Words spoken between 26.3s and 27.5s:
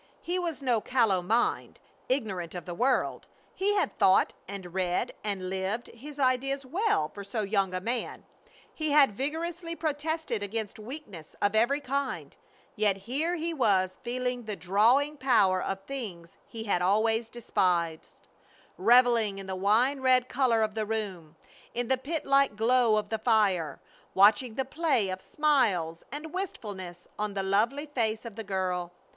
wistfulness on the